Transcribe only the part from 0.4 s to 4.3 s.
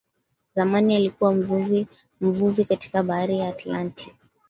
zamani alikuwa mvuvi katika bahari ya atlantik